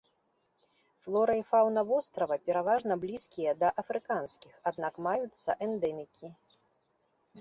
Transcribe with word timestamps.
Флора 1.07 1.35
і 1.39 1.43
фаўна 1.51 1.81
вострава 1.89 2.37
пераважна 2.49 2.93
блізкія 3.03 3.51
да 3.61 3.69
афрыканскіх, 3.83 4.53
аднак 4.73 4.93
маюцца 5.09 5.51
эндэмікі. 5.67 6.27